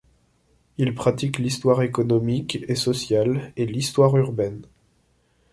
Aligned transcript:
Il 0.79 0.95
pratique 0.95 1.37
l'histoire 1.37 1.83
économique 1.83 2.57
et 2.67 2.73
sociale 2.73 3.53
et 3.55 3.67
l'histoire 3.67 4.17
urbaine. 4.17 4.63